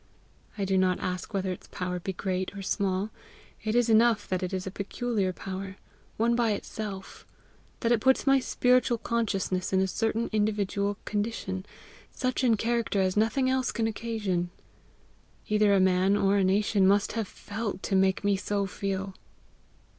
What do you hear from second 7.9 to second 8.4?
it puts my